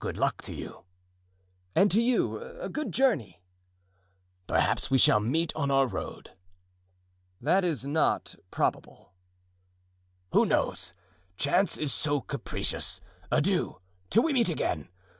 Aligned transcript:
"Good 0.00 0.16
luck 0.18 0.42
to 0.42 0.52
you." 0.52 0.86
"And 1.76 1.88
to 1.92 2.02
you—a 2.02 2.68
good 2.68 2.90
journey." 2.90 3.44
"Perhaps 4.48 4.90
we 4.90 4.98
shall 4.98 5.20
meet 5.20 5.54
on 5.54 5.70
our 5.70 5.86
road." 5.86 6.32
"That 7.40 7.64
is 7.64 7.86
not 7.86 8.34
probable." 8.50 9.12
"Who 10.32 10.44
knows? 10.46 10.94
Chance 11.36 11.78
is 11.78 11.94
so 11.94 12.20
capricious. 12.20 13.00
Adieu, 13.30 13.80
till 14.10 14.24
we 14.24 14.32
meet 14.32 14.48
again! 14.48 14.88